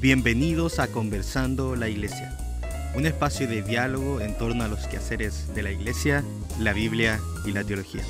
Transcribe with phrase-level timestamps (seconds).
[0.00, 2.32] Bienvenidos a Conversando la Iglesia,
[2.94, 6.22] un espacio de diálogo en torno a los quehaceres de la Iglesia,
[6.60, 8.04] la Biblia y la teología.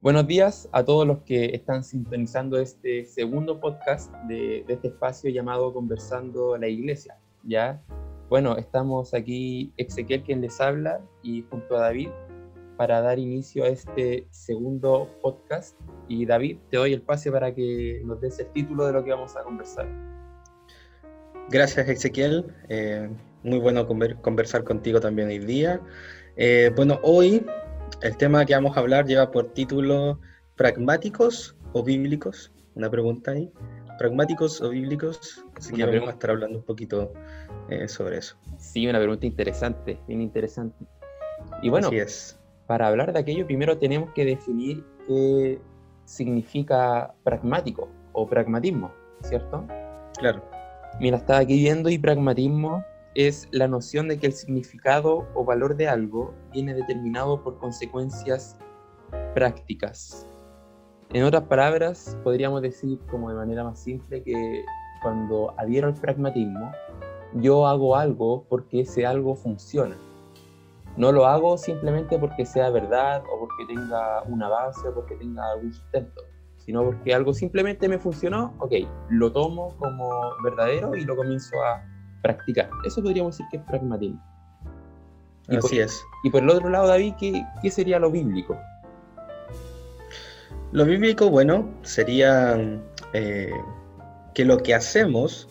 [0.00, 5.74] Buenos días a todos los que están sintonizando este segundo podcast de, este espacio llamado
[5.74, 7.18] Conversando la Iglesia.
[7.44, 7.82] ¿ya?
[8.30, 12.08] Bueno, estamos aquí Ezequiel quien les habla y junto a David
[12.76, 15.78] para dar inicio a este segundo podcast.
[16.08, 19.10] Y David, te doy el pase para que nos des el título de lo que
[19.10, 19.86] vamos a conversar.
[21.48, 22.44] Gracias, Ezequiel.
[22.68, 23.08] Eh,
[23.42, 25.80] muy bueno conversar contigo también hoy día.
[26.36, 27.46] Eh, bueno, hoy
[28.02, 30.20] el tema que vamos a hablar lleva por título
[30.56, 32.52] ¿Pragmáticos o bíblicos?
[32.74, 33.50] Una pregunta ahí.
[33.98, 35.44] ¿Pragmáticos o bíblicos?
[35.56, 37.12] Así que vamos a estar hablando un poquito
[37.70, 38.36] eh, sobre eso.
[38.58, 40.84] Sí, una pregunta interesante, bien interesante.
[41.62, 45.60] Y bueno, Así es para hablar de aquello, primero tenemos que definir qué
[46.04, 48.90] significa pragmático o pragmatismo,
[49.22, 49.64] ¿cierto?
[50.18, 50.42] Claro.
[51.00, 55.76] Mira, estaba aquí viendo y pragmatismo es la noción de que el significado o valor
[55.76, 58.58] de algo viene determinado por consecuencias
[59.34, 60.26] prácticas.
[61.12, 64.64] En otras palabras, podríamos decir como de manera más simple que
[65.02, 66.72] cuando adhiero al pragmatismo,
[67.34, 69.96] yo hago algo porque ese algo funciona
[70.96, 75.52] no lo hago simplemente porque sea verdad o porque tenga una base o porque tenga
[75.52, 76.22] algún sustento,
[76.56, 78.72] sino porque algo simplemente me funcionó, ok,
[79.10, 80.10] lo tomo como
[80.42, 81.82] verdadero y lo comienzo a
[82.22, 82.70] practicar.
[82.84, 84.22] Eso podríamos decir que es pragmatismo.
[85.48, 86.02] Así es.
[86.24, 88.58] Y por el otro lado, David, ¿qué, ¿qué, sería lo bíblico?
[90.72, 92.56] Lo bíblico, bueno, sería
[93.12, 93.52] eh,
[94.34, 95.48] que lo que hacemos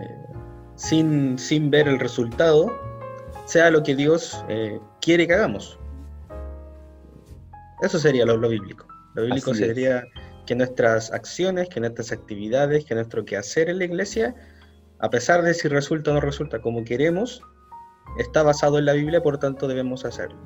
[0.00, 0.26] eh,
[0.74, 2.72] sin, sin ver el resultado,
[3.46, 5.78] sea lo que Dios eh, quiere que hagamos.
[7.80, 8.86] Eso sería lo, bíblico.
[9.14, 10.04] Lo bíblico sería
[10.46, 14.34] que nuestras acciones, que nuestras actividades, que nuestro quehacer en la iglesia,
[14.98, 17.42] a pesar de si resulta o no resulta como queremos,
[18.18, 20.38] está basado en la Biblia, por tanto debemos hacerlo.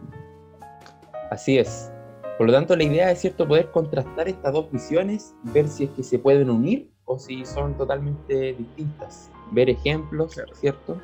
[1.30, 1.90] Así es.
[2.36, 5.90] Por lo tanto, la idea es cierto poder contrastar estas dos visiones, ver si es
[5.90, 9.30] que se pueden unir o si son totalmente distintas.
[9.52, 11.00] Ver ejemplos, ¿cierto?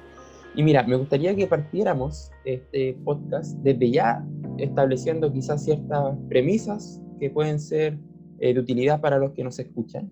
[0.56, 7.28] Y mira, me gustaría que partiéramos este podcast desde ya estableciendo quizás ciertas premisas que
[7.28, 7.98] pueden ser
[8.38, 10.10] eh, de utilidad para los que nos escuchan.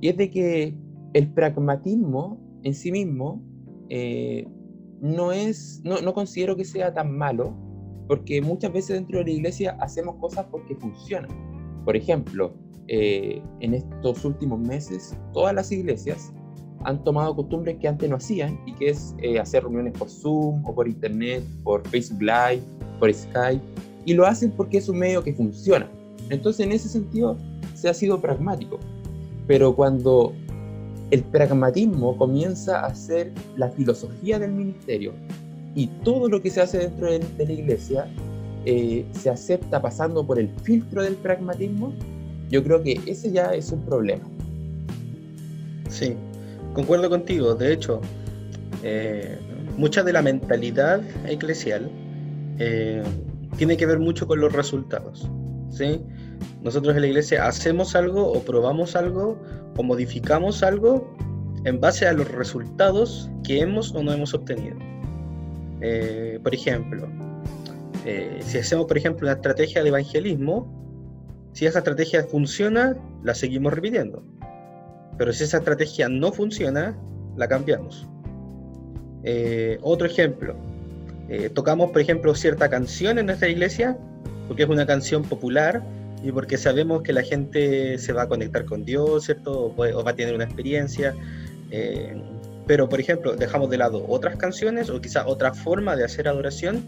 [0.00, 0.74] Y es de que
[1.12, 3.42] el pragmatismo en sí mismo
[3.88, 4.46] eh,
[5.00, 7.52] no es, no, no, considero que sea tan malo,
[8.06, 11.30] porque muchas veces dentro de la iglesia hacemos cosas porque funcionan.
[11.84, 12.54] Por ejemplo,
[12.86, 16.32] eh, en estos últimos meses, todas las iglesias
[16.84, 20.64] han tomado costumbres que antes no hacían y que es eh, hacer reuniones por Zoom
[20.64, 22.62] o por Internet, por Facebook Live,
[22.98, 23.62] por Skype,
[24.04, 25.88] y lo hacen porque es un medio que funciona.
[26.30, 27.36] Entonces en ese sentido
[27.74, 28.78] se ha sido pragmático.
[29.46, 30.32] Pero cuando
[31.10, 35.12] el pragmatismo comienza a ser la filosofía del ministerio
[35.74, 38.08] y todo lo que se hace dentro de, la iglesia
[38.64, 41.92] eh, se acepta pasando por el filtro del pragmatismo,
[42.50, 44.24] yo creo que ese ya es un problema.
[45.88, 46.14] Sí,
[46.72, 48.00] Concuerdo contigo, de hecho,
[48.82, 49.38] eh,
[49.76, 51.90] mucha de la mentalidad eclesial
[52.58, 53.02] eh,
[53.56, 55.28] tiene que ver mucho con los resultados.
[55.70, 56.00] ¿sí?
[56.62, 59.40] Nosotros en la iglesia hacemos algo o probamos algo
[59.76, 61.16] o modificamos algo
[61.64, 64.76] en base a los resultados que hemos o no hemos obtenido.
[65.80, 67.08] Eh, por ejemplo,
[68.40, 70.80] si hacemos, por ejemplo, una estrategia de evangelismo,
[71.52, 74.22] si esa estrategia funciona, la seguimos repitiendo.
[75.20, 76.96] Pero si esa estrategia no funciona,
[77.36, 78.08] la cambiamos.
[79.22, 80.56] Eh, otro ejemplo,
[81.28, 83.98] eh, tocamos por ejemplo cierta canción en nuestra iglesia
[84.48, 85.82] porque es una canción popular
[86.24, 89.74] y porque sabemos que la gente se va a conectar con Dios, ¿cierto?
[89.76, 91.14] O, va a tener una experiencia.
[91.70, 92.16] Eh,
[92.66, 96.82] pero por ejemplo, dejamos de lado otras canciones o quizá otra forma de hacer adoración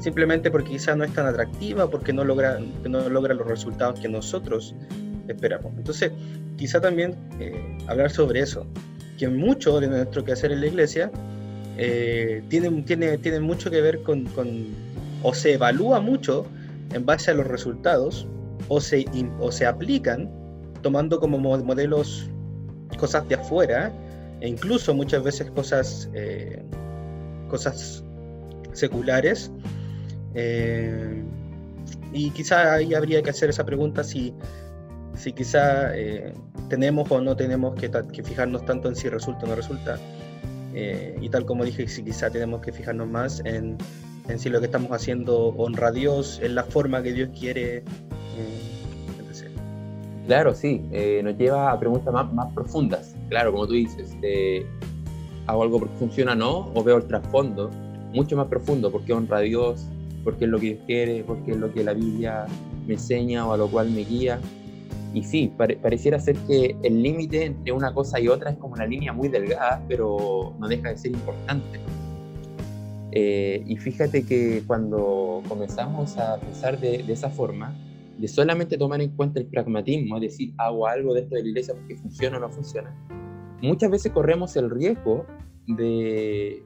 [0.00, 4.08] simplemente porque quizá no es tan atractiva, porque no logra, no logra los resultados que
[4.08, 4.74] nosotros
[5.28, 5.72] esperamos.
[5.76, 6.10] Entonces,
[6.56, 8.66] quizá también eh, hablar sobre eso,
[9.18, 11.10] que mucho de nuestro quehacer en la iglesia
[11.76, 14.66] eh, tiene, tiene, tiene mucho que ver con, con,
[15.22, 16.46] o se evalúa mucho
[16.92, 18.26] en base a los resultados,
[18.68, 19.04] o se,
[19.40, 20.30] o se aplican
[20.82, 22.28] tomando como modelos
[22.98, 23.92] cosas de afuera,
[24.40, 26.62] e incluso muchas veces cosas, eh,
[27.48, 28.04] cosas
[28.72, 29.50] seculares.
[32.14, 34.34] y quizá ahí habría que hacer esa pregunta si
[35.16, 36.32] si quizá eh,
[36.68, 37.90] tenemos o no tenemos que,
[38.22, 39.98] fijarnos tanto en si resulta o no resulta.
[40.74, 43.76] Eh, y tal como dije, si quizá tenemos que fijarnos más en,
[44.36, 47.78] si lo que estamos haciendo honra a Dios, en la forma que Dios quiere.
[47.78, 47.84] Eh,
[50.26, 50.82] claro, sí,
[51.22, 53.14] nos lleva a preguntas más, más profundas.
[53.28, 54.16] claro, como tú dices,
[55.46, 57.70] hago algo porque funciona no, o veo el trasfondo
[58.12, 59.86] mucho más profundo, porque honra a Dios,
[60.24, 62.46] porque es lo que Dios quiere, porque es lo que la Biblia
[62.86, 64.38] me enseña o a lo cual me guía.
[65.14, 68.86] Y sí, pareciera ser que el límite entre una cosa y otra es como una
[68.86, 71.80] línea muy delgada, pero no deja de ser importante.
[73.10, 77.74] Eh, y fíjate que cuando comenzamos a pensar de, de, esa forma,
[78.16, 81.74] de solamente tomar en cuenta el pragmatismo, es decir, hago algo dentro de la iglesia
[81.74, 82.94] porque funciona o no funciona,
[83.60, 85.26] muchas veces corremos el riesgo
[85.66, 86.62] de,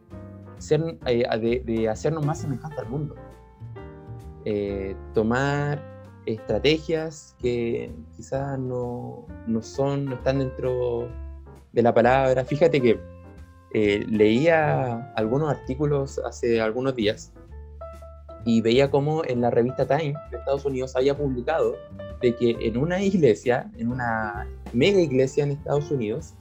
[0.58, 3.14] ser, eh, de, hacernos más semejantes al mundo.
[4.44, 5.95] Eh, tomar
[6.26, 11.08] estrategias que quizás no, no, son, no están dentro
[11.73, 12.44] de la palabra.
[12.44, 13.00] Fíjate que
[13.73, 17.32] eh, leía algunos artículos hace algunos días
[18.44, 21.75] y veía cómo en la revista Time de Estados Unidos había publicado
[22.20, 26.34] de que en una iglesia, en una mega iglesia en Estados Unidos,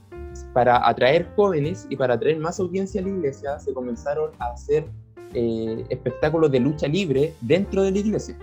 [0.52, 4.86] para atraer jóvenes y para atraer más audiencia a la iglesia, se comenzaron a hacer
[5.34, 8.38] eh, espectáculos de lucha libre dentro de la iglesia.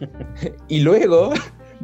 [0.68, 1.32] y luego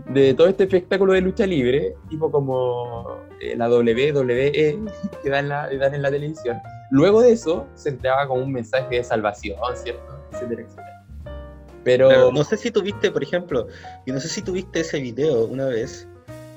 [0.09, 4.81] de todo este espectáculo de lucha libre, tipo como eh, la WWE
[5.23, 6.59] que dan, la, dan en la televisión,
[6.91, 10.21] luego de eso se entraba con un mensaje de salvación, ¿cierto?
[10.33, 10.95] Etcétera, etcétera.
[11.85, 13.69] Pero no sé si tuviste, por ejemplo,
[14.07, 16.09] y no sé si tuviste ese video una vez,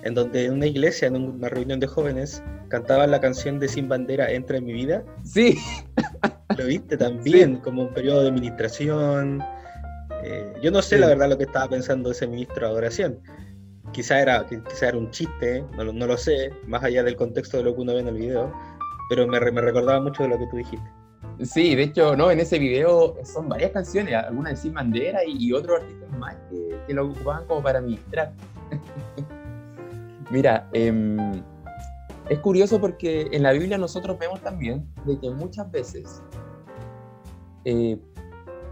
[0.03, 3.89] en donde en una iglesia, en una reunión de jóvenes, cantaban la canción de Sin
[3.89, 5.03] Bandera Entra en mi vida.
[5.25, 5.57] Sí.
[6.57, 9.43] Lo viste también, como un periodo de administración.
[10.29, 13.19] Eh, yo no sé la verdad lo que estaba pensando ese ministro de adoración.
[13.93, 17.63] Quizá era, quizá era un chiste, no, no, lo sé, más allá del contexto de
[17.63, 18.51] lo que uno ve en el video,
[19.09, 20.85] pero me, me recordaba mucho de lo que tú dijiste.
[21.43, 25.37] Sí, de hecho, no, en ese video son varias canciones, algunas de Sin Bandera y,
[25.37, 28.33] y otros artistas más que, que, lo ocupaban como para ministrar.
[30.29, 31.41] Mira, eh,
[32.27, 36.21] es curioso porque en la Biblia nosotros vemos también de que muchas veces
[37.63, 37.97] eh,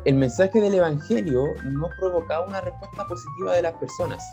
[0.05, 4.23] el mensaje del Evangelio no provocaba una respuesta positiva de las personas.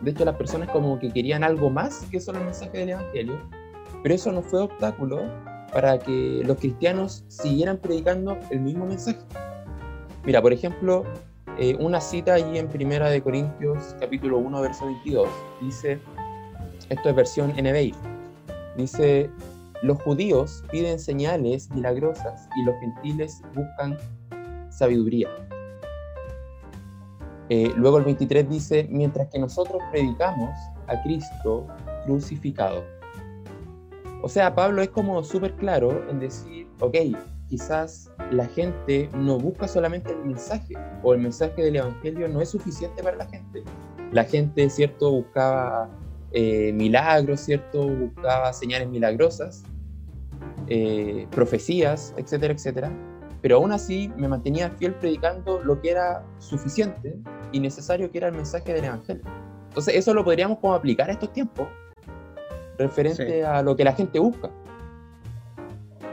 [0.00, 3.38] De hecho, las personas como que querían algo más que solo el mensaje del Evangelio,
[4.02, 5.22] pero eso no fue obstáculo
[5.72, 9.18] para que los cristianos siguieran predicando el mismo mensaje.
[10.24, 11.04] Mira, por ejemplo,
[11.58, 15.28] eh, una cita allí en Primera de Corintios capítulo 1, verso 22,
[15.60, 16.00] dice,
[16.88, 17.94] esto es versión NBI,
[18.78, 19.28] Dice,
[19.82, 23.98] los judíos piden señales milagrosas y los gentiles buscan
[24.78, 25.28] sabiduría.
[27.50, 30.50] Eh, luego el 23 dice, mientras que nosotros predicamos
[30.86, 31.66] a Cristo
[32.04, 32.84] crucificado.
[34.22, 36.96] O sea, Pablo es como súper claro en decir, ok,
[37.48, 42.50] quizás la gente no busca solamente el mensaje o el mensaje del Evangelio no es
[42.50, 43.62] suficiente para la gente.
[44.12, 45.88] La gente, ¿cierto?, buscaba
[46.32, 47.88] eh, milagros, ¿cierto?
[47.88, 49.62] Buscaba señales milagrosas,
[50.66, 52.92] eh, profecías, etcétera, etcétera.
[53.40, 57.16] Pero aún así me mantenía fiel predicando lo que era suficiente
[57.52, 59.22] y necesario que era el mensaje del Evangelio.
[59.68, 61.68] Entonces eso lo podríamos como aplicar a estos tiempos,
[62.78, 64.50] referente a lo que la gente busca.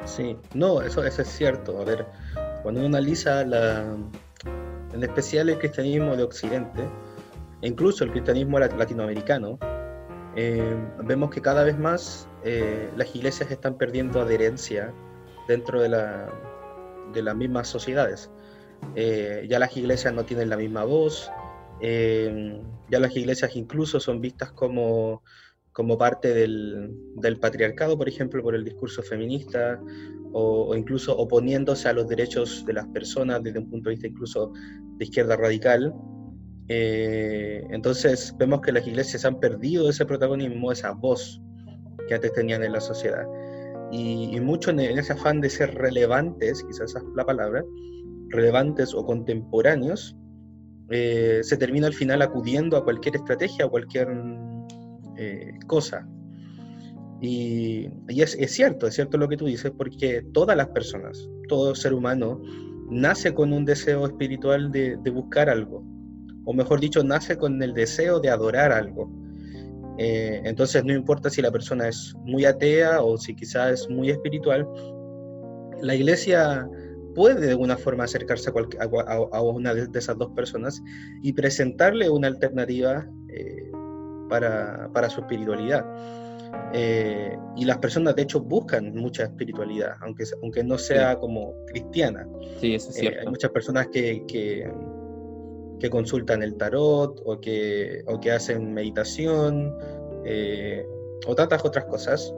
[0.06, 1.82] Sí, no, eso, eso es cierto.
[1.82, 2.06] A ver,
[2.62, 3.86] cuando uno analiza la,
[4.94, 6.88] en especial el cristianismo de Occidente,
[7.62, 9.58] e incluso el cristianismo latinoamericano,
[10.36, 14.94] eh, vemos que cada vez más eh, las iglesias están perdiendo adherencia
[15.48, 16.28] dentro de, la,
[17.14, 18.30] de las mismas sociedades.
[18.96, 21.32] Eh, ya las iglesias no tienen la misma voz,
[21.82, 25.22] ya las iglesias incluso son vistas como,
[25.72, 29.80] como parte del, del, patriarcado, por ejemplo, por el discurso feminista,
[30.32, 34.08] o, o, incluso oponiéndose a los derechos de las personas desde un punto de vista
[34.08, 34.52] incluso
[34.98, 35.94] de izquierda radical.
[36.68, 41.42] Eh, entonces vemos que las iglesias han perdido ese protagonismo, esa voz
[42.08, 43.26] que antes tenían en la sociedad.
[43.98, 47.64] Y, mucho en, ese afán de ser relevantes, quizás esa es la palabra,
[48.30, 50.18] relevantes o contemporáneos,
[50.90, 54.10] eh, se termina al final acudiendo a cualquier estrategia, a cualquier
[55.18, 56.08] eh, cosa.
[57.22, 61.94] Y, es, cierto, es cierto lo que tú dices, porque todas las personas, todo ser
[61.94, 62.42] humano,
[62.90, 65.84] nace con un deseo espiritual de buscar algo,
[66.44, 69.10] o mejor dicho, nace con el deseo de adorar algo.
[69.98, 74.10] Eh, entonces no importa si la persona es muy atea o si quizás es muy
[74.10, 74.68] espiritual,
[75.82, 76.68] la iglesia
[77.14, 80.82] puede de alguna forma acercarse a, una de, esas dos personas
[81.22, 83.72] y presentarle una alternativa eh,
[84.30, 85.86] para, su espiritualidad.
[86.74, 92.28] Eh, y las personas de hecho buscan mucha espiritualidad, aunque, aunque no sea como cristiana.
[92.60, 93.22] Sí, eso es cierto.
[93.22, 94.70] hay muchas personas que, que
[95.80, 99.74] que consultan el tarot o que, o que hacen meditación
[100.26, 100.86] eh,
[101.28, 102.34] o tantas otras cosas.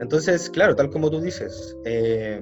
[0.00, 2.40] Entonces, claro, tal como tú dices, eh,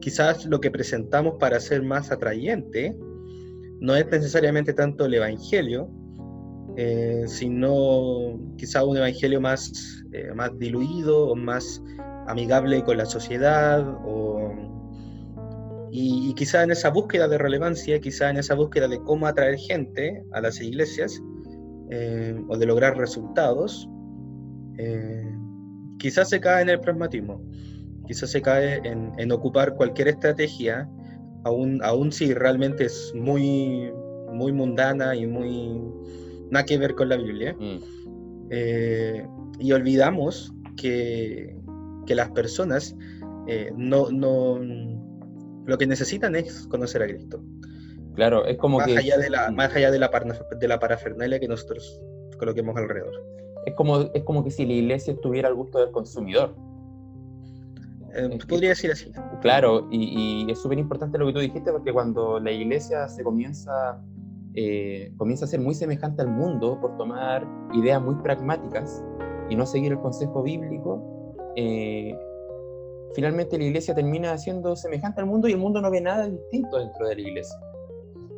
[0.00, 2.96] quizás lo que presentamos para ser más atrayente
[3.80, 5.88] no es necesariamente tanto el Evangelio,
[6.76, 11.82] eh, sino quizás un Evangelio más, eh, más diluido o más
[12.26, 14.71] amigable con la sociedad o,
[15.92, 19.58] y, y quizá en esa búsqueda de relevancia, quizá en esa búsqueda de cómo atraer
[19.58, 21.22] gente a las iglesias
[22.48, 23.86] o de lograr resultados,
[25.98, 27.42] quizás se cae en el pragmatismo,
[28.06, 30.88] quizás se cae en, ocupar cualquier estrategia,
[31.44, 33.92] aún, aún si realmente es muy,
[34.32, 35.80] muy mundana y muy
[36.50, 37.54] nada que ver con la Biblia.
[37.58, 37.78] Mm.
[38.50, 39.26] Eh,
[39.58, 41.56] y olvidamos que,
[42.06, 42.96] que las personas
[43.46, 44.58] eh, no, no,
[45.66, 47.42] lo que necesitan es conocer a Cristo.
[48.14, 48.98] Claro, es como más que...
[48.98, 50.10] Allá de la, más allá de la,
[50.58, 52.00] de la parafernalia que nosotros
[52.38, 53.14] coloquemos alrededor.
[53.66, 56.54] Es como, es como que si la iglesia tuviera el gusto del consumidor.
[58.14, 59.10] Eh, podría decir así.
[59.40, 64.02] Claro, y, es súper importante lo que tú dijiste, porque cuando la iglesia se comienza,
[64.54, 69.02] eh, comienza a ser muy semejante al mundo por tomar ideas muy pragmáticas
[69.48, 72.18] y no seguir el consejo bíblico, eh,
[73.14, 76.78] finalmente la iglesia termina siendo semejante al mundo y el mundo no ve nada distinto
[76.78, 77.56] dentro de la iglesia.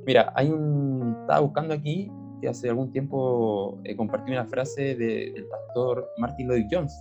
[0.06, 1.16] Mira, hay un.
[1.22, 2.10] Estaba buscando aquí
[2.48, 6.94] hace algún tiempo eh, compartí una frase del pastor Martin Lloyd Jones.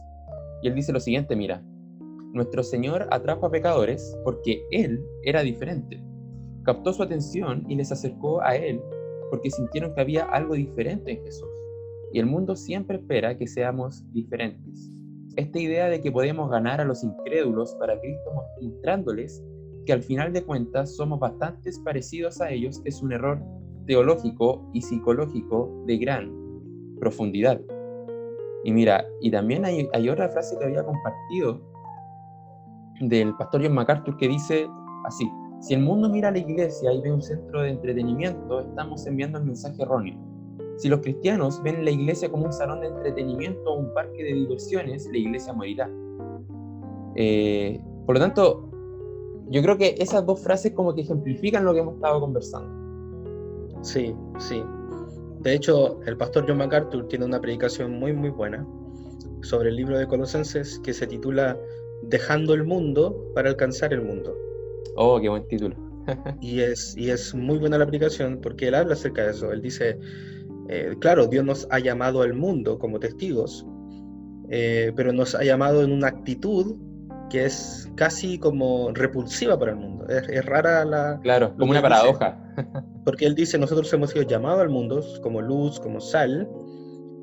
[0.61, 1.61] Y él dice lo siguiente, mira,
[2.33, 6.03] nuestro Señor atrajo a pecadores porque Él era diferente.
[6.63, 8.81] Captó su atención y les acercó a Él
[9.29, 11.49] porque sintieron que había algo diferente en Jesús.
[12.13, 14.89] Y el mundo siempre espera que seamos diferentes.
[15.35, 19.43] Esta idea de que podemos ganar a los incrédulos para Cristo mostrándoles
[19.85, 23.41] que al final de cuentas somos bastante parecidos a ellos es un error
[23.87, 26.31] teológico y psicológico de gran
[26.99, 27.59] profundidad.
[28.63, 31.61] Y mira, y también hay, hay otra frase que había compartido
[33.01, 34.67] del pastor John MacArthur que dice
[35.05, 35.29] así,
[35.61, 39.39] si el mundo mira a la iglesia y ve un centro de entretenimiento, estamos enviando
[39.39, 40.32] el mensaje erróneo.
[40.77, 44.33] Si los cristianos ven la iglesia como un salón de entretenimiento o un parque de
[44.33, 45.89] diversiones, la iglesia morirá.
[47.15, 48.69] Eh, por lo tanto,
[49.49, 52.83] yo creo que esas dos frases como que ejemplifican lo que hemos estado conversando.
[53.81, 54.63] Sí, sí.
[55.41, 58.65] De hecho, el pastor John MacArthur tiene una predicación muy, muy buena
[59.41, 61.57] sobre el libro de Colosenses que se titula
[62.03, 64.35] Dejando el mundo para alcanzar el mundo.
[64.95, 65.75] Oh, qué buen título.
[66.41, 69.51] y, es, y es muy buena la aplicación porque él habla acerca de eso.
[69.51, 69.97] Él dice,
[70.69, 73.65] eh, claro, Dios nos ha llamado al mundo como testigos,
[74.49, 76.75] eh, pero nos ha llamado en una actitud
[77.29, 80.07] que es casi como repulsiva para el mundo.
[80.07, 81.19] Es, rara la...
[81.21, 82.39] Claro, como una paradoja.
[83.05, 86.47] porque él dice, nosotros hemos sido llamados al mundo como luz, como sal,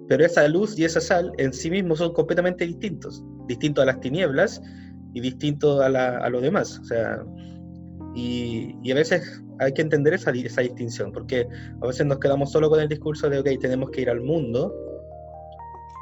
[0.09, 4.01] pero esa luz y esa sal en sí mismos son completamente distintos, distintos a las
[4.01, 4.61] tinieblas
[5.15, 6.81] y distintos a, a lo demás.
[6.81, 7.25] O sea,
[8.15, 11.47] y, y, a veces hay que entender esa, esa distinción, porque
[11.81, 14.75] a veces nos quedamos solo con el discurso de, ok, tenemos que ir al mundo,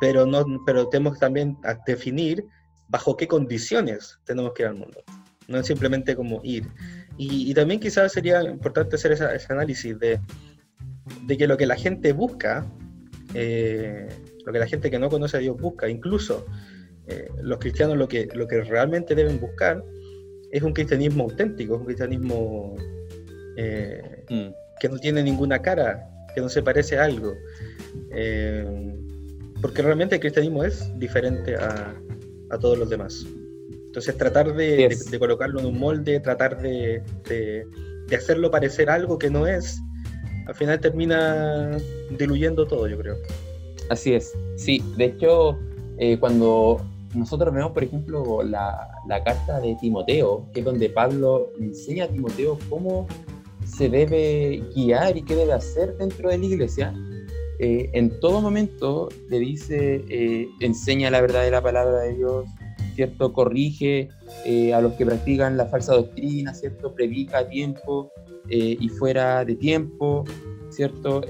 [0.00, 2.44] pero, no, pero tenemos también a definir
[2.88, 5.02] bajo qué condiciones tenemos que ir al mundo.
[5.48, 6.66] No es simplemente como ir.
[7.16, 10.20] Y, también quizás sería importante hacer ese análisis de,
[11.26, 12.64] de, que lo que la gente busca,
[13.34, 14.06] eh,
[14.46, 16.46] lo que la gente que no conoce a Dios busca, incluso
[17.08, 19.82] eh, los cristianos lo que, lo que realmente deben buscar
[20.50, 22.76] es un cristianismo auténtico, un cristianismo
[23.56, 24.78] eh, mm.
[24.80, 27.34] que no tiene ninguna cara, que no se parece a algo.
[29.60, 31.94] porque realmente el cristianismo es diferente a,
[32.50, 33.26] a todos los demás.
[33.88, 37.02] Entonces tratar de, colocarlo en un molde, tratar de,
[38.14, 39.78] hacerlo parecer algo que no es,
[40.46, 41.76] al final termina
[42.16, 43.16] diluyendo todo, yo creo.
[43.88, 45.58] Así es, sí, de hecho,
[45.98, 46.80] eh, cuando
[47.14, 48.88] nosotros vemos, por ejemplo, la,
[49.24, 53.06] carta de Timoteo, que es donde Pablo enseña a Timoteo cómo
[53.64, 56.94] se debe guiar y qué debe hacer dentro de la iglesia,
[57.58, 62.46] eh, en todo momento le dice, eh, enseña la verdad de la palabra de Dios,
[62.94, 63.32] ¿cierto?
[63.32, 64.08] Corrige
[64.44, 66.94] eh, a los que practican la falsa doctrina, ¿cierto?
[66.94, 68.12] Predica a tiempo
[68.50, 70.24] y fuera de tiempo,
[70.70, 71.20] ¿cierto?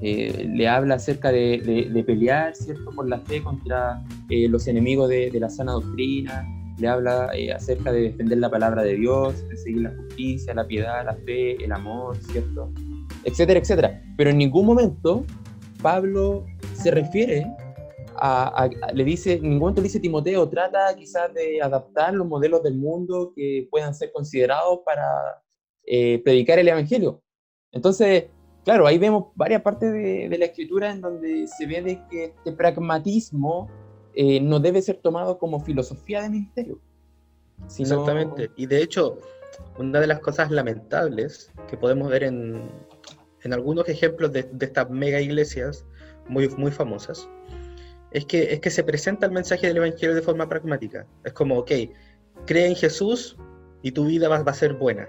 [0.00, 2.90] Em, le habla acerca de, pelear, ¿cierto?
[2.94, 6.46] Por la fe contra los enemigos de, la sana doctrina,
[6.78, 11.04] le habla acerca de defender la palabra de Dios, de seguir la justicia, la piedad,
[11.04, 12.72] la fe, el amor, ¿cierto?
[13.24, 14.02] etcétera, etcétera.
[14.16, 15.24] Pero en ningún momento
[15.82, 17.46] Pablo se refiere
[18.20, 22.62] a, le dice, en ningún momento le dice Timoteo, trata quizás de adaptar los modelos
[22.62, 25.04] del mundo que puedan ser considerados para
[25.84, 27.22] eh, predicar el Evangelio.
[27.70, 28.24] Entonces,
[28.68, 32.52] claro, ahí vemos varias partes de, la escritura en donde se ve de que este
[32.52, 33.70] pragmatismo
[34.14, 36.78] eh, no debe ser tomado como filosofía de ministerio.
[37.64, 38.50] Exactamente.
[38.56, 39.16] Y de hecho,
[39.78, 42.70] una de las cosas lamentables que podemos ver en,
[43.42, 45.86] en algunos ejemplos de, de, estas mega iglesias
[46.28, 47.26] muy, muy famosas
[48.10, 51.06] es que, es que se presenta el mensaje del Evangelio de forma pragmática.
[51.24, 51.70] Es como, ok,
[52.44, 53.38] cree en Jesús
[53.80, 55.08] y tu vida va, va a ser buena.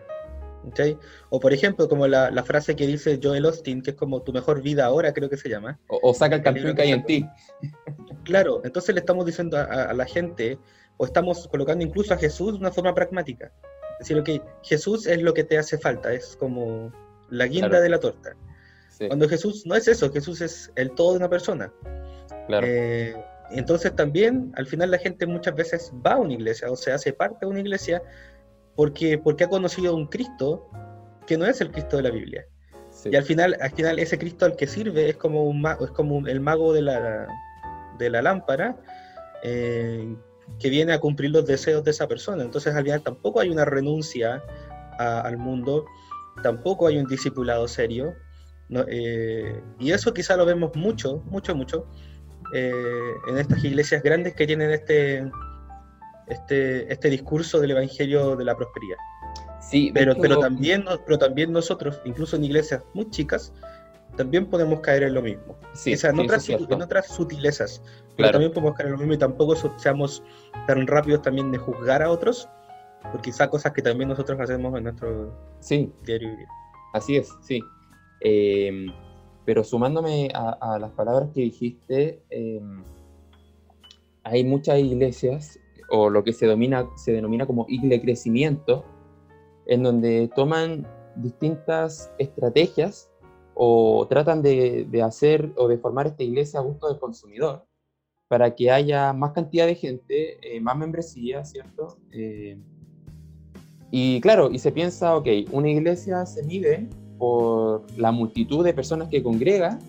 [1.30, 4.34] O por ejemplo, como la, la, frase que dice Joel Austin, que es como tu
[4.34, 5.80] mejor vida ahora, creo que se llama.
[5.88, 7.26] O, saca el campeón que hay en ti.
[8.24, 10.60] Claro, entonces le estamos diciendo a, a, la gente,
[10.98, 13.52] o estamos colocando incluso a Jesús de una forma pragmática.
[14.00, 16.92] Es decir, que Jesús es lo que te hace falta, es como
[17.30, 17.84] la guinda claro.
[17.84, 18.36] de la torta.
[18.90, 19.08] Sí.
[19.08, 21.72] Cuando Jesús no es eso, Jesús es el todo de una persona.
[22.48, 22.66] Claro.
[22.68, 23.16] Eh,
[23.52, 27.14] entonces también, al final la gente muchas veces va a una iglesia o se hace
[27.14, 28.02] parte de una iglesia
[28.80, 30.70] porque, porque ha conocido a un Cristo
[31.28, 32.46] que no es el Cristo de la Biblia.
[32.92, 33.10] Sí.
[33.12, 35.92] Y al final, al final ese Cristo al que sirve es como, un mago, es
[35.92, 37.28] como el mago de la,
[37.98, 38.78] de la lámpara
[39.44, 40.16] eh,
[40.60, 42.42] que viene a cumplir los deseos de esa persona.
[42.42, 44.42] Entonces al final tampoco hay una renuncia
[44.98, 45.84] a, al mundo,
[46.42, 48.14] tampoco hay un discipulado serio.
[48.70, 51.86] No, eh, y eso quizá lo vemos mucho, mucho, mucho
[52.54, 55.30] eh, en estas iglesias grandes que tienen este,
[56.30, 58.98] este, este discurso del Evangelio de la prosperidad.
[59.62, 63.54] Sí, pero, pero, también, pero también nosotros, incluso en iglesias muy chicas,
[64.16, 65.58] también podemos caer en lo mismo.
[65.74, 68.32] Sí, o sea, en, sí, otras, en otras sutilezas, pero claro.
[68.34, 70.24] también podemos caer en lo mismo y tampoco seamos
[70.68, 72.50] tan rápidos también de juzgar a otros,
[73.12, 75.92] porque quizá cosas que también nosotros hacemos en nuestro sí.
[76.04, 76.48] diario vivir.
[76.94, 77.62] Así es, sí.
[78.22, 78.88] Eh,
[79.46, 82.62] pero sumándome a, a, las palabras que dijiste, eh,
[84.24, 85.60] hay muchas iglesias,
[85.92, 88.86] o lo que se, domina, se denomina como igle crecimiento,
[89.66, 93.10] en donde toman distintas estrategias
[93.54, 97.66] o tratan de, de, hacer o de formar esta iglesia a gusto del consumidor
[98.30, 101.98] para que haya más cantidad de gente, eh, más membresía, ¿cierto?
[102.12, 102.58] Eh,
[103.92, 109.10] y claro, y se piensa, ok, una iglesia se mide por la multitud de personas
[109.10, 109.80] que congrega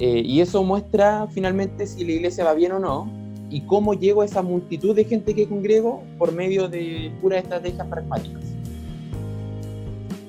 [0.00, 3.23] eh, y eso muestra finalmente si la iglesia va bien o no
[3.54, 7.86] y cómo llego a esa multitud de gente que congrego por medio de puras estrategias
[7.86, 8.42] pragmáticas.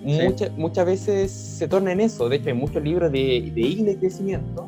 [0.05, 0.19] Sí.
[0.23, 3.97] Muchas, muchas veces se torna en eso, de hecho hay muchos libros de, de de
[3.97, 4.67] crecimiento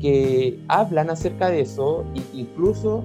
[0.00, 3.04] que hablan acerca de eso e incluso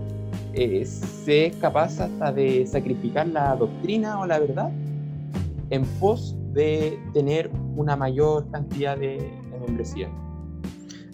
[0.55, 4.71] eh, se es capaz hasta de sacrificar la doctrina o la verdad
[5.69, 10.09] en pos de tener una mayor cantidad de, de membresía.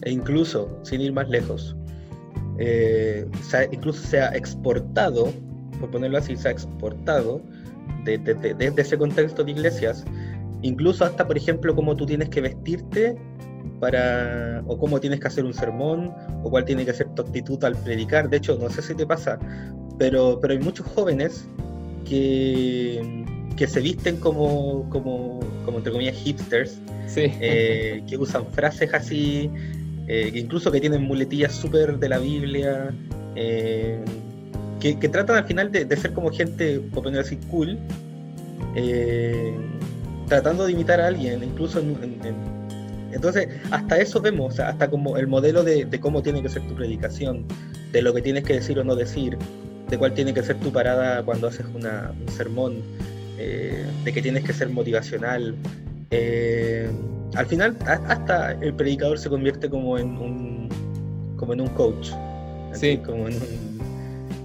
[0.04, 1.76] E incluso, sin ir más lejos,
[2.58, 5.32] eh, se ha, incluso se ha exportado,
[5.80, 7.42] por ponerlo así, se ha exportado
[8.04, 10.06] desde de, de, de ese contexto de iglesias,
[10.62, 13.16] incluso hasta, por ejemplo, cómo tú tienes que vestirte
[13.80, 16.14] para, o cómo tienes que hacer un sermón,
[16.44, 18.30] o cuál tiene que ser tu actitud al predicar.
[18.30, 19.38] De hecho, no sé si te pasa,
[19.98, 21.48] pero, pero hay muchos jóvenes
[22.08, 23.26] que,
[23.58, 27.32] que se visten como, como, como entre comillas, hipsters, sí.
[27.42, 29.50] eh, que usan frases así,
[30.08, 32.94] eh, incluso que tienen muletillas súper de la Biblia,
[33.36, 34.00] eh,
[34.80, 37.78] que, tratan al final de, ser como gente, por poner así, cool,
[38.76, 39.52] eh,
[40.28, 42.36] tratando de imitar a alguien, incluso en, en, en,
[43.12, 47.46] entonces hasta eso vemos, hasta como el modelo de, cómo tiene que ser tu predicación,
[47.92, 49.38] de lo que tienes que decir o no decir,
[49.90, 52.84] de cuál tiene que ser tu parada cuando haces una, un sermón,
[53.38, 55.56] de que tienes que ser motivacional.
[57.36, 60.70] Al final hasta el predicador se convierte como en un
[61.38, 62.12] como en un coach.
[62.74, 62.98] Sí.
[62.98, 63.76] como en un,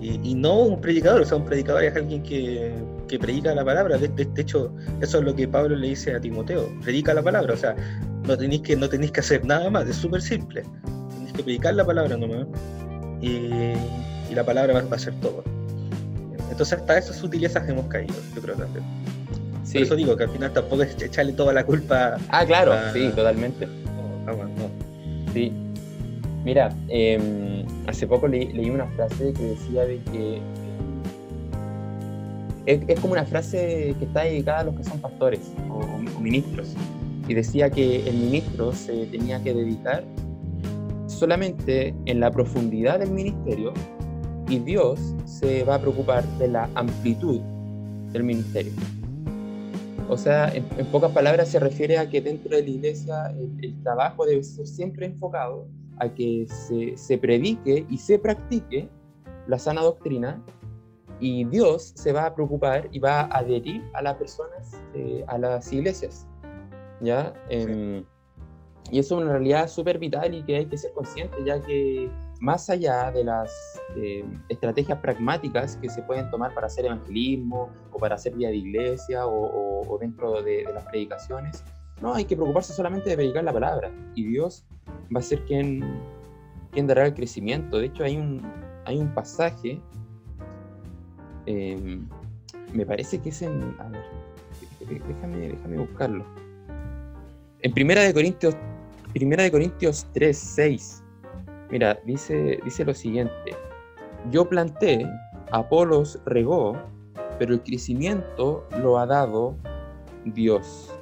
[0.01, 2.73] y, y, no un predicador o sea un predicador es alguien que,
[3.09, 3.99] que predica la palabra.
[3.99, 6.69] De, de, de, hecho eso es lo que Pablo le dice a Timoteo.
[6.83, 7.75] Predica la palabra o sea
[8.27, 10.65] no tenéis que no tenéis que hacer nada más es súper simple.
[11.11, 12.47] Tenéis que predicar la palabra nomás
[13.21, 13.29] y,
[14.31, 15.45] y la palabra va, va, a ser todo.
[16.51, 19.00] Entonces hasta esas sutilezas hemos caído yo creo también
[19.71, 19.79] Sí.
[19.79, 22.17] Por eso digo que al final tampoco es echarle toda la culpa.
[22.29, 22.93] Ah, claro, a...
[22.93, 23.67] sí, totalmente.
[24.27, 25.33] No, no, no.
[25.33, 25.53] Sí.
[26.45, 30.41] Mira, eh, hace poco le, leí una frase que decía de que
[32.67, 36.21] es, es, como una frase que está dedicada a los que son pastores o, o
[36.21, 36.75] ministros.
[37.29, 40.03] Y decía que el ministro se tenía que dedicar
[41.07, 43.73] solamente en la profundidad del ministerio
[44.49, 47.41] y Dios se va a preocupar de la amplitud
[48.13, 48.73] del ministerio.
[50.11, 53.65] O sea, en, en, pocas palabras se refiere a que dentro de la iglesia el,
[53.65, 55.69] el trabajo debe ser siempre enfocado
[55.99, 58.89] a que se, se, predique y se practique
[59.47, 60.43] la sana doctrina
[61.21, 65.39] y Dios se va a preocupar y va a adherir a las personas, eh, a
[65.39, 66.27] las iglesias.
[67.01, 67.33] ¿ya?
[67.49, 68.03] Eh,
[68.91, 72.11] y eso es una realidad súper vital y que hay que ser consciente, ya que
[72.41, 73.53] más allá de las
[73.97, 78.57] eh, estrategias pragmáticas que se pueden tomar para hacer evangelismo o para hacer vía de
[78.57, 81.63] iglesia o, dentro de, las predicaciones,
[82.01, 84.65] no, hay que preocuparse solamente de predicar la palabra y Dios
[85.15, 86.01] va a ser quien,
[86.73, 87.79] quien dará el crecimiento.
[87.79, 88.41] De hecho, hay un,
[88.87, 89.79] hay un pasaje,
[91.45, 92.09] em,
[92.73, 93.77] me parece que es en...
[93.79, 94.03] A ver,
[94.89, 96.25] déjame, déjame buscarlo.
[97.61, 98.57] En Primera de Corintios,
[99.13, 101.03] Primera de Corintios 3, 6
[101.71, 103.55] Mira, dice, dice lo siguiente.
[104.31, 105.07] Yo planté,
[105.53, 106.77] Apolos regó,
[107.39, 109.57] pero el crecimiento lo ha dado
[110.25, 110.93] Dios.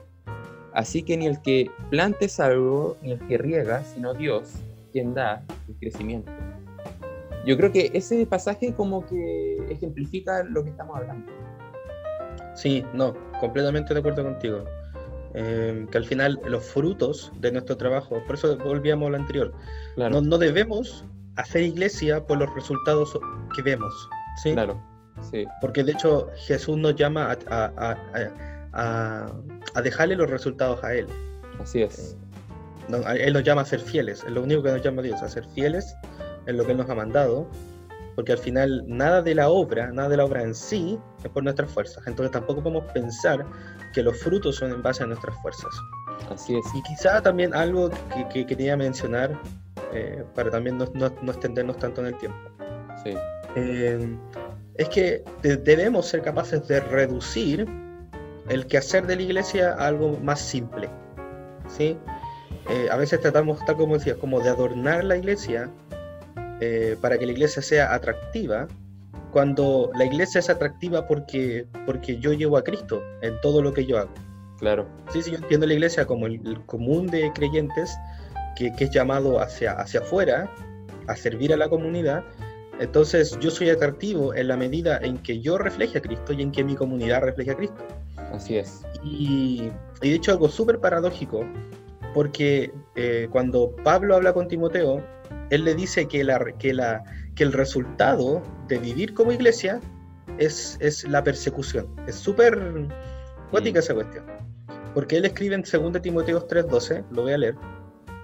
[0.72, 4.54] Así que ni el que plante es algo, ni el que riega, sino Dios,
[4.92, 6.30] quien da el crecimiento.
[7.46, 11.32] Yo creo que ese pasaje como que ejemplifica lo que estamos hablando.
[12.54, 14.64] Sí, no, completamente de acuerdo contigo.
[15.34, 19.52] Eh, que al final los frutos de nuestro trabajo, por eso volvíamos a lo anterior,
[19.96, 21.04] no, no, debemos
[21.36, 23.18] hacer iglesia por los resultados
[23.54, 23.92] que vemos.
[24.42, 24.52] ¿sí?
[24.52, 24.82] Claro,
[25.30, 25.46] sí.
[25.60, 27.72] Porque de hecho Jesús nos llama a,
[28.72, 29.32] a,
[29.74, 31.06] a, dejarle los resultados a Él.
[31.60, 32.16] Así es.
[32.88, 35.28] Eh, él nos llama a ser fieles, es lo único que nos llama Dios, a
[35.28, 35.94] ser fieles
[36.46, 37.48] en lo que Él nos ha mandado,
[38.18, 41.44] porque al final nada de la obra, nada de la obra en sí es por
[41.44, 42.04] nuestras fuerzas.
[42.04, 43.46] Entonces tampoco podemos pensar
[43.94, 45.72] que los frutos son en base a nuestras fuerzas.
[46.28, 46.66] Así es.
[46.74, 47.90] Y quizá también algo
[48.32, 49.40] que, quería mencionar,
[49.92, 52.38] eh, para también no, no, extendernos tanto en el tiempo.
[53.04, 53.14] Sí.
[53.54, 54.18] Eh,
[54.74, 57.68] es que debemos ser capaces de reducir
[58.48, 60.90] el quehacer de la iglesia a algo más simple.
[61.68, 61.96] ¿sí?
[62.68, 65.70] Eh, a veces tratamos, tal como decías, como de adornar la iglesia
[67.00, 68.68] para que la iglesia sea atractiva,
[69.32, 73.84] cuando la iglesia es atractiva porque, porque yo llevo a Cristo en todo lo que
[73.84, 74.10] yo hago.
[74.58, 74.88] Claro.
[75.12, 77.96] Sí, sí, yo entiendo la iglesia como el, común de creyentes
[78.56, 80.50] que, que, es llamado hacia, hacia afuera
[81.06, 82.24] a servir a la comunidad.
[82.80, 86.52] Entonces yo soy atractivo en la medida en que yo refleje a Cristo y en
[86.52, 87.84] que mi comunidad refleje a Cristo.
[88.32, 88.82] Así es.
[89.04, 89.70] Y,
[90.02, 91.44] y de hecho algo súper paradójico,
[92.14, 95.02] porque eh, cuando Pablo habla con Timoteo,
[95.50, 97.02] él le dice que, la, que, la,
[97.34, 99.80] que el resultado de vivir como iglesia
[100.38, 101.88] es, es la persecución.
[102.06, 102.88] Es súper
[103.50, 104.24] cuática esa cuestión.
[104.94, 107.54] Porque él escribe en 2 Timoteo 3:12, lo voy a leer,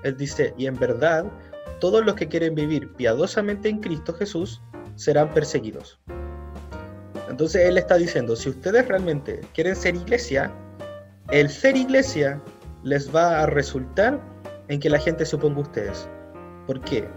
[0.03, 1.25] él dice, y en verdad,
[1.81, 4.63] todos los que quieren vivir piadosamente en Cristo Jesús
[4.97, 5.99] serán perseguidos.
[7.29, 10.53] Entonces él está diciendo, si ustedes realmente quieren ser iglesia,
[11.31, 12.41] el ser iglesia
[12.83, 14.21] les va a resultar
[14.69, 16.09] en que la gente se oponga a ustedes.
[16.67, 17.09] ¿Por qué?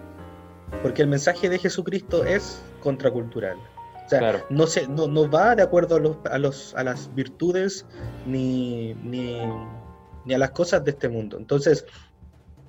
[0.82, 3.58] Porque el mensaje de Jesucristo es contracultural.
[4.06, 7.14] O sea, no, se, no, no, va de acuerdo a, los, a, los, a las
[7.14, 7.86] virtudes
[8.26, 9.38] ni, ni,
[10.26, 11.38] ni a las cosas de este mundo.
[11.38, 11.86] Entonces,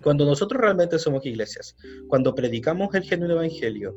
[0.02, 1.76] cuando nosotros realmente somos iglesias,
[2.08, 3.94] cuando predicamos el genuino evangelio,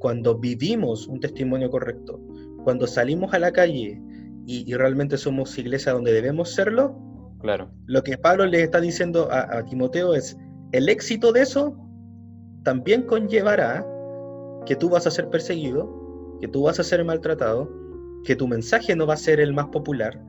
[0.00, 2.20] cuando vivimos un testimonio correcto,
[2.64, 4.00] cuando salimos a la calle
[4.46, 6.98] y, realmente somos iglesia donde debemos serlo,
[7.40, 7.70] claro.
[7.86, 10.36] lo que Pablo le está diciendo a, a Timoteo es,
[10.72, 11.76] el éxito de eso
[12.62, 13.86] también conllevará
[14.66, 17.68] que tú vas a ser perseguido, que tú vas a ser maltratado,
[18.24, 20.20] que tu mensaje no va a ser el más popular.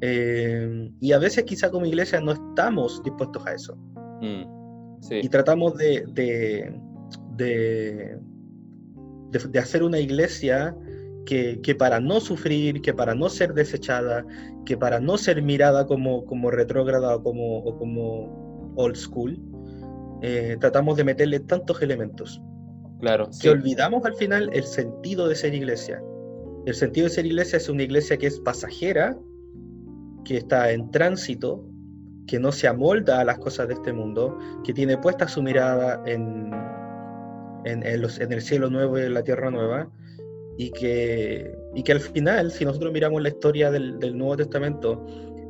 [0.00, 3.76] Eh, y a veces quizá como iglesia no estamos dispuestos a eso.
[4.20, 4.44] Mm,
[5.10, 6.80] y tratamos de, de,
[7.36, 8.18] de,
[9.30, 10.76] de, hacer una iglesia
[11.26, 14.24] que, que, para no sufrir, que para no ser desechada,
[14.64, 19.38] que para no ser mirada como, como retrógrada o como, o como old school,
[20.26, 22.40] eh, tratamos de meterle tantos elementos.
[22.98, 23.28] Claro.
[23.42, 26.02] Que olvidamos al final el sentido de ser iglesia.
[26.64, 29.18] El sentido de ser iglesia es una iglesia que es pasajera,
[30.24, 31.68] que está en tránsito,
[32.26, 36.02] que no se amolda a las cosas de este mundo, que tiene puesta su mirada
[36.06, 36.50] en,
[37.66, 39.90] en, los, en el cielo nuevo y en la tierra nueva,
[40.56, 45.04] y que, y que al final, si nosotros miramos la historia del, del Nuevo Testamento,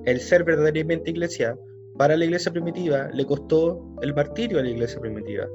[0.04, 1.56] el ser verdaderamente iglesia
[1.96, 5.46] para la iglesia primitiva le costó el martirio a la iglesia primitiva,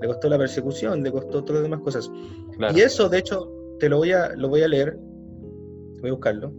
[0.00, 2.10] le costó la persecución, le costó todas las demás cosas.
[2.74, 4.96] Y eso, de hecho, te lo voy a, lo voy a leer,
[6.00, 6.52] voy a buscarlo.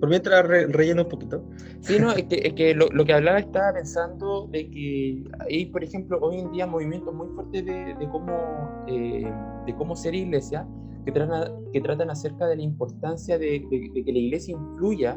[0.00, 1.48] Por mientras relleno un poquito.
[1.80, 6.40] Sí, no, es que, lo, que hablaba estaba pensando de que hay, por ejemplo, hoy
[6.40, 9.32] en día movimientos muy fuertes de, cómo, eh,
[9.64, 10.66] de cómo ser iglesia,
[11.04, 15.16] que tratan, que tratan acerca de la importancia de, de que la iglesia influya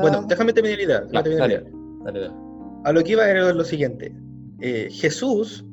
[0.00, 1.06] bueno, déjame terminar la idea.
[2.84, 4.14] A lo que iba era lo siguiente.
[4.60, 5.64] Eh, Jesús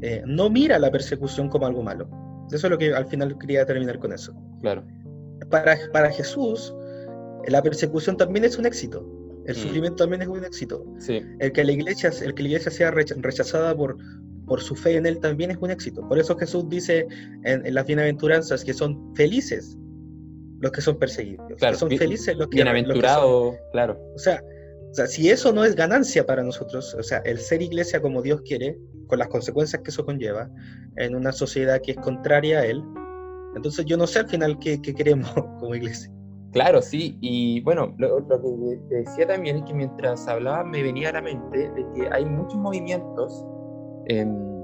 [0.00, 2.08] eh, no mira la persecución como algo malo.
[2.50, 4.34] Eso es lo que al final quería terminar con eso.
[4.60, 4.84] Claro.
[5.50, 6.74] Para, para Jesús,
[7.48, 9.06] la persecución también es un éxito.
[9.46, 9.58] El Mm.
[9.58, 10.84] sufrimiento también es un éxito.
[10.98, 13.96] Sí, El que la iglesia, el que la iglesia sea recha- rechazada por,
[14.46, 16.06] por su fe en él también es un éxito.
[16.08, 17.06] Por eso Jesús dice
[17.44, 19.76] en, en las bienaventuranzas que son felices
[20.62, 21.46] los que son perseguidos.
[21.58, 24.00] Claro, que son felices los que, los que son- bienaventurado, claro.
[24.14, 24.42] o sea,
[24.90, 28.22] o sea, si eso no es ganancia para nosotros, o sea, el ser iglesia como
[28.22, 30.48] Dios quiere, con las consecuencias que eso conlleva,
[30.96, 32.82] en una sociedad que es contraria a Él,
[33.56, 36.10] entonces yo no sé al final qué, qué queremos como iglesia.
[36.52, 40.82] Claro, sí, y bueno, lo, lo que te decía también es que mientras hablaba me
[40.82, 43.44] venía a la mente de que hay muchos movimientos
[44.08, 44.62] em,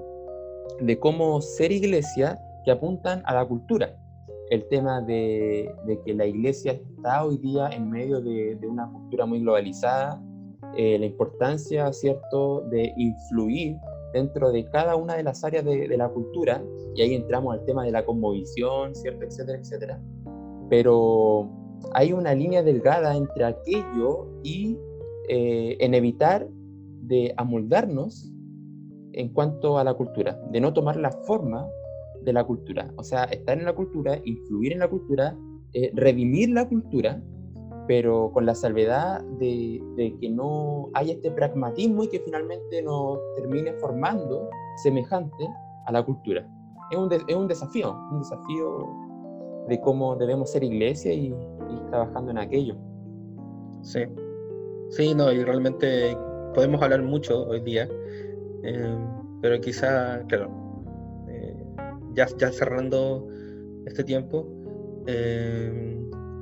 [0.80, 3.96] de cómo ser iglesia que apuntan a la cultura.
[4.50, 9.40] El tema de, que la iglesia está hoy día en medio de, una cultura muy
[9.40, 10.22] globalizada,
[10.76, 13.76] eh, la importancia, ¿cierto?, de influir
[14.12, 16.62] dentro de cada una de las áreas de, de la cultura,
[16.94, 20.02] y ahí entramos al tema de la conmovisión, ¿cierto?, etcétera, etcétera.
[20.70, 21.48] Pero
[21.92, 24.78] hay una línea delgada entre aquello y
[25.28, 26.48] eh, en evitar
[27.02, 28.32] de amoldarnos
[29.12, 31.66] en cuanto a la cultura, de no tomar la forma
[32.28, 32.92] de la cultura.
[32.96, 35.34] O sea, estar en la cultura, influir en la cultura,
[35.72, 37.20] eh, redimir la cultura,
[37.86, 43.18] pero con la salvedad de, de que no haya este pragmatismo y que finalmente nos
[43.36, 44.50] termine formando
[44.82, 45.48] semejante
[45.86, 46.46] a la cultura.
[46.90, 48.86] Es un, de- es un desafío, un desafío
[49.68, 52.76] de cómo debemos ser iglesia y, y trabajando en aquello.
[53.80, 54.00] Sí,
[54.90, 56.14] sí, no, y realmente
[56.54, 57.88] podemos hablar mucho hoy día,
[58.64, 58.98] eh,
[59.40, 60.50] pero quizá, claro,
[62.18, 63.26] ya, ya cerrando
[63.86, 64.46] este tiempo,
[65.06, 65.96] eh,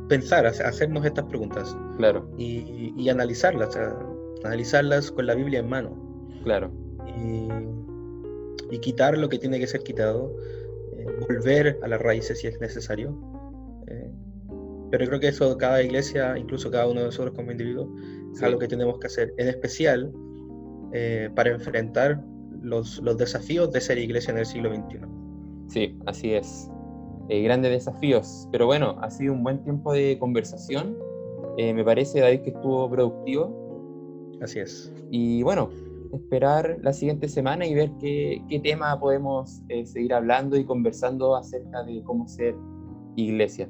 [0.09, 3.97] pensar, hace- hacernos estas preguntas Claro, y, y analizarlas, o sea,
[4.45, 5.91] analizarlas con la Biblia en mano
[6.45, 6.71] claro,
[7.07, 7.49] y,
[8.75, 10.33] y quitar lo que tiene que ser quitado,
[10.97, 13.17] eh, volver a las raíces si es necesario.
[13.89, 14.11] eh,
[14.91, 17.89] pero creo que eso cada iglesia, incluso cada uno de nosotros como individuo,
[18.33, 18.45] es Sí.
[18.45, 20.13] algo que tenemos que hacer, en especial
[20.93, 22.23] eh, para enfrentar
[22.63, 25.01] los, los desafíos de ser iglesia en el siglo XXI.
[25.69, 26.71] Sí, así es.
[27.29, 30.97] Eh, grandes desafíos, pero bueno, ha sido un buen tiempo de conversación.
[31.59, 34.37] Eh, me parece, David, que estuvo productivo.
[34.41, 34.93] Así es.
[35.11, 35.71] Y bueno,
[36.13, 41.35] esperar la siguiente semana y ver qué, qué tema podemos eh, seguir hablando y conversando
[41.35, 42.55] acerca de cómo ser
[43.17, 43.69] iglesia.